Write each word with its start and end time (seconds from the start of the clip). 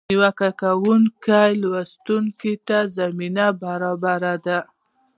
نیوکه 0.09 0.49
کوونکي 0.61 1.47
لوستونکي 1.61 2.53
ته 2.67 2.77
زمینه 2.97 3.47
برابره 3.63 4.33
ده. 4.45 4.59